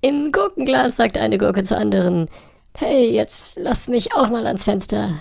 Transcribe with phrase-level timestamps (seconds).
[0.00, 2.28] Im Gurkenglas sagt eine Gurke zur anderen,
[2.76, 5.20] hey, jetzt lass mich auch mal ans Fenster.